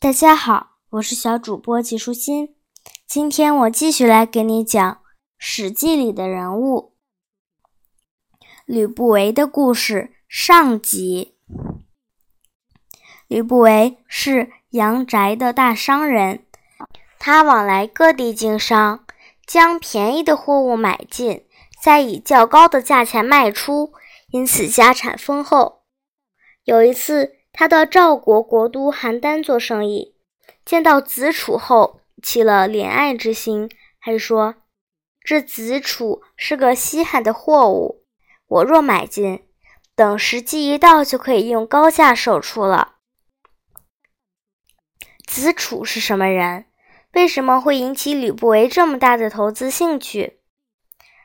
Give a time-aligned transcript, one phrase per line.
[0.00, 2.54] 大家好，我是小主播季舒心。
[3.04, 4.94] 今天我继续来给你讲
[5.36, 6.94] 《史记》里的人物
[8.64, 11.34] 吕不韦的故事上集。
[13.26, 16.46] 吕不韦是阳翟的大商人，
[17.18, 19.04] 他往来各地经商，
[19.44, 21.44] 将便宜的货物买进，
[21.82, 23.92] 再以较高的价钱卖出，
[24.30, 25.82] 因此家产丰厚。
[26.62, 30.14] 有一次，他到赵国国都邯郸做生意，
[30.64, 33.68] 见到子楚后起了怜爱之心，
[33.98, 34.54] 还说
[35.24, 38.04] ：“这子楚是个稀罕的货物，
[38.46, 39.42] 我若买进，
[39.96, 42.98] 等时机一到，就可以用高价售出了。”
[45.26, 46.66] 子楚是什么人？
[47.14, 50.38] 为什么会引起吕不韦这么大的投资兴趣？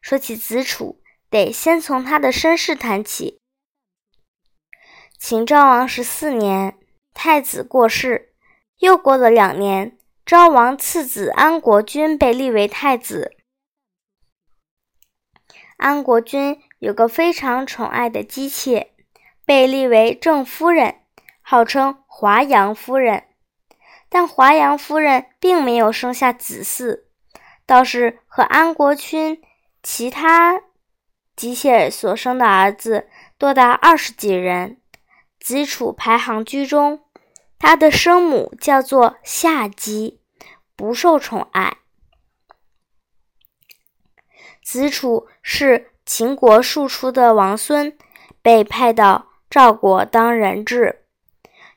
[0.00, 1.00] 说起子楚，
[1.30, 3.40] 得先从他的身世谈起。
[5.18, 6.76] 秦昭王十四年，
[7.14, 8.32] 太子过世。
[8.78, 13.32] 又过了两年，昭王次子安国君被立为太子。
[15.78, 18.92] 安国君有个非常宠爱的姬妾，
[19.44, 20.96] 被立为正夫人，
[21.40, 23.24] 号称华阳夫人。
[24.08, 27.04] 但华阳夫人并没有生下子嗣，
[27.64, 29.42] 倒是和安国君
[29.82, 30.62] 其他
[31.34, 34.80] 姬妾所生的儿子多达二十几人。
[35.46, 37.04] 子楚排行居中，
[37.56, 40.18] 他的生母叫做夏姬，
[40.74, 41.76] 不受宠爱。
[44.60, 47.96] 子楚是秦国庶出的王孙，
[48.42, 51.04] 被派到赵国当人质。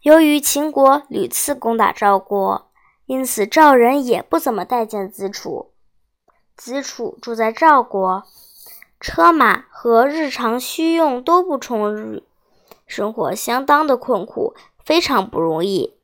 [0.00, 2.70] 由于秦国屡次攻打赵国，
[3.04, 5.74] 因此赵人也不怎么待见子楚。
[6.56, 8.24] 子楚住在赵国，
[8.98, 12.22] 车马和日常需用都不充裕。
[12.88, 15.94] 生活相当的困苦，非常不容易。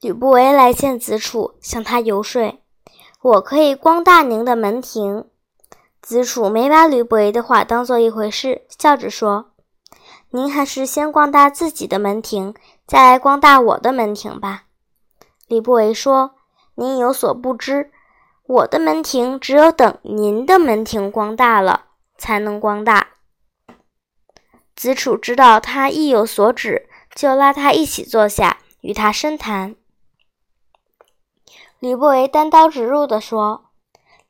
[0.00, 2.58] 吕不韦来见子楚，向他游说
[3.22, 5.24] ：“我可以光大您的门庭。”
[6.02, 9.52] 子楚没把吕不韦的话当做一回事，笑着说
[10.30, 12.52] ：“您还是先光大自己的门庭，
[12.84, 14.64] 再来光大我的门庭吧。”
[15.46, 16.32] 吕不韦说
[16.74, 17.92] ：“您有所不知，
[18.48, 21.84] 我的门庭只有等您的门庭光大了，
[22.18, 23.10] 才能光大。”
[24.74, 29.76] 子楚知道他意有所指，就拉他一起坐下，与他深谈。
[31.78, 33.66] 吕不韦单刀直入地说：“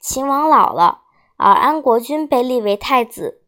[0.01, 1.03] 秦王老了，
[1.37, 3.43] 而安国君被立为太子。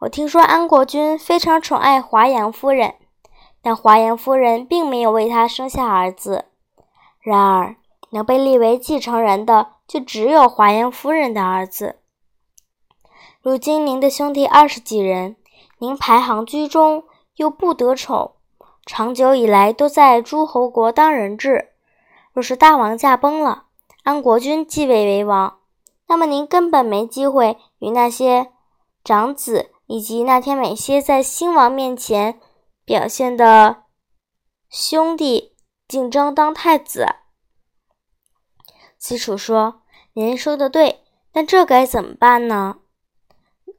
[0.00, 2.94] 我听说安国君非常宠爱华阳夫人，
[3.60, 6.46] 但华阳夫人并没有为他生下儿子。
[7.20, 7.76] 然而，
[8.10, 12.00] 能被立为继承人的，就只有华阳夫人的儿子。
[13.42, 15.36] 如今您的兄弟二十几人。”
[15.82, 18.36] 您排行居中，又不得宠，
[18.86, 21.72] 长久以来都在诸侯国当人质。
[22.32, 23.64] 若是大王驾崩了，
[24.04, 25.58] 安国君继位为王，
[26.06, 28.52] 那么您根本没机会与那些
[29.02, 32.38] 长子以及那天美些在新王面前
[32.84, 33.82] 表现的
[34.70, 35.56] 兄弟
[35.88, 37.08] 竞争当太子。
[38.96, 39.82] 子楚说
[40.14, 42.76] ：“您说的对，但这该怎么办呢？”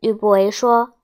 [0.02, 0.96] 吕不韦说。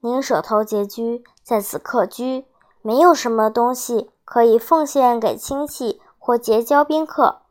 [0.00, 2.46] 您手头拮据，在此客居，
[2.82, 7.42] 没有什么东西可以奉献给亲戚或结交宾客。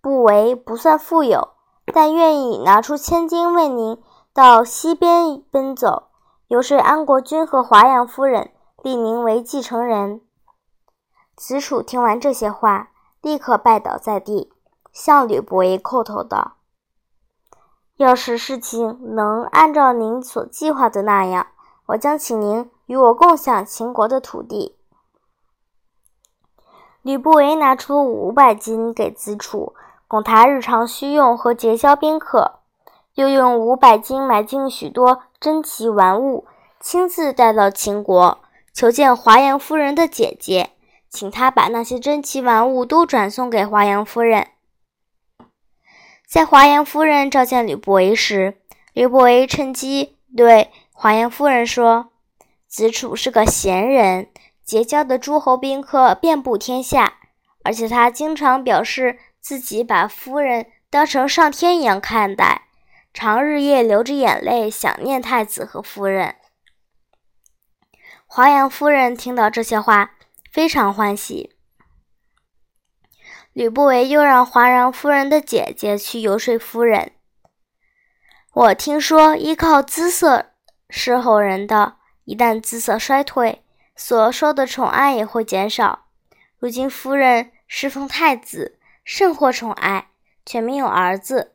[0.00, 1.48] 不为不算富有，
[1.92, 4.00] 但愿意拿出千金为您
[4.32, 6.04] 到西边奔走，
[6.46, 8.52] 由是安国君和华阳夫人
[8.82, 10.20] 立您为继承人。
[11.34, 12.90] 子楚听完这些话，
[13.20, 14.52] 立刻拜倒在地，
[14.92, 16.52] 向吕不韦叩头道
[17.98, 21.48] ：“要是事情能按照您所计划的那样。”
[21.86, 24.76] 我将请您与我共享秦国的土地。
[27.02, 29.74] 吕不韦拿出五百金给子楚，
[30.08, 32.58] 供他日常需用和结交宾客，
[33.14, 36.46] 又用五百金买进许多珍奇玩物，
[36.80, 38.38] 亲自带到秦国，
[38.72, 40.70] 求见华阳夫人的姐姐，
[41.08, 44.48] 请她把那些珍奇玩物都转送给华阳夫人。
[46.26, 48.58] 在华阳夫人召见吕不韦时，
[48.92, 50.72] 吕不韦趁机对。
[50.98, 52.10] 华阳夫人说
[52.66, 54.30] ：“子楚是个贤人，
[54.64, 57.18] 结交的诸侯宾客遍布天下，
[57.62, 62.68] 而且他经常表示自己把夫人当成上天一样看待，
[63.12, 66.36] 常日夜流着眼泪想念太子和夫人。”
[68.24, 70.12] 华阳夫人听到这些话，
[70.50, 71.54] 非常欢喜。
[73.52, 77.12] 吕不韦又让华阳夫人的姐姐去游说夫人。
[78.54, 80.52] 我听说依靠姿色。
[80.88, 83.62] 侍候人的，一旦姿色衰退，
[83.94, 86.06] 所受的宠爱也会减少。
[86.58, 90.08] 如今夫人侍奉太子，甚获宠爱，
[90.44, 91.52] 却没有儿子。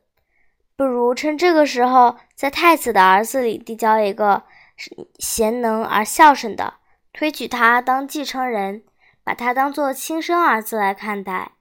[0.76, 4.44] 不如趁这个时候，在太子的儿子里递交一个
[5.18, 6.74] 贤能而孝顺的，
[7.12, 8.82] 推举他当继承人，
[9.22, 11.52] 把他当做亲生儿子来看待。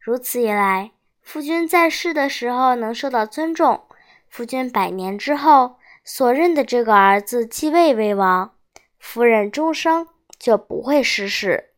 [0.00, 0.92] 如此一来，
[1.22, 3.84] 夫君在世的时候能受到尊重，
[4.28, 8.54] 夫君百年之后所认的这个儿子继位为王，
[8.98, 10.08] 夫人终生
[10.38, 11.70] 就不会失势。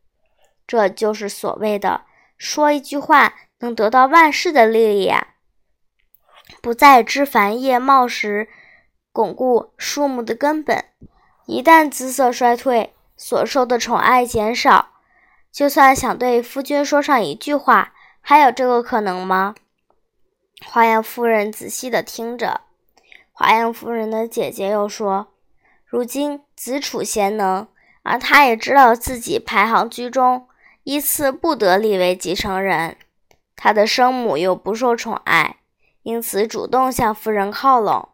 [0.66, 2.02] 这就是所谓的
[2.38, 5.34] 说一句话能得到万事的利益呀。
[6.62, 8.48] 不再枝繁叶茂时，
[9.12, 10.84] 巩固树木的根本。
[11.46, 14.92] 一旦姿色衰退，所受的宠爱减少，
[15.52, 17.92] 就算想对夫君说上一句话，
[18.22, 19.54] 还有这个可能吗？
[20.66, 22.62] 华阳夫人仔细地听着。
[23.36, 25.34] 华阳夫人的姐姐又说
[25.84, 27.66] ：“如今子楚贤能，
[28.04, 30.46] 而他也知道自己排行居中，
[30.84, 32.96] 依次不得立为继承人。
[33.56, 35.56] 他的生母又不受宠爱。”
[36.04, 38.10] 因此，主动向夫人靠拢。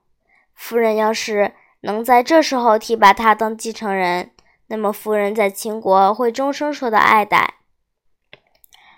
[0.54, 1.52] 夫人要是
[1.82, 4.30] 能在这时候提拔他当继承人，
[4.68, 7.56] 那么夫人在秦国会终生受到爱戴。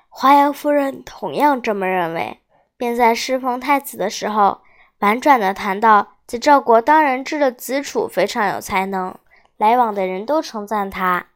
[0.09, 2.39] 华阳夫人同样这么认为，
[2.77, 4.61] 便在侍奉太子的时候，
[5.03, 9.19] 婉转地谈到，在赵国当人质的子楚非常有才能，
[9.57, 11.27] 来往的人都称赞他。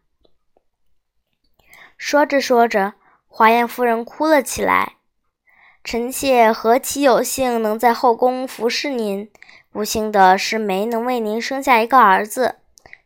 [1.99, 2.95] 说着说着，
[3.27, 4.93] 华阳夫人哭了起来。
[5.83, 9.29] 臣妾何其有幸能在后宫服侍您，
[9.73, 12.59] 不幸的是没能为您生下一个儿子。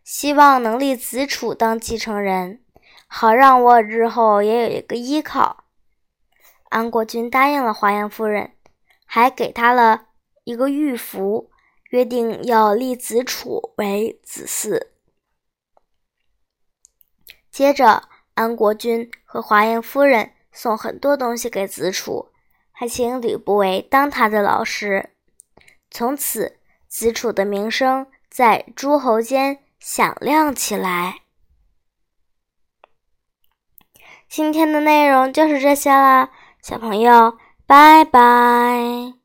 [0.05, 2.61] 希望能立子楚当继承人，
[3.07, 5.65] 好让我日后也有一个依靠。
[6.69, 8.53] 安国君答应了华阳夫人，
[9.07, 10.09] 还给她了
[10.45, 11.51] 一个玉符，
[11.91, 14.89] 约定要立子楚为子嗣。
[17.51, 22.31] 接着，安国君和华阳夫人送很多东西给子楚。
[22.73, 25.11] 还请吕不韦当他的老师，
[25.91, 26.59] 从此
[26.89, 31.21] 子楚的名声在诸侯间响亮起来。
[34.31, 36.31] 今天的内容就是这些啦，
[36.63, 39.20] 小朋友，拜拜。